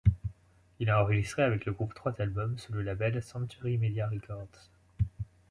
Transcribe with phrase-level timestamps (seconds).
[0.79, 4.71] Il a enregistré avec le groupe trois albums sous le label Century Media Records.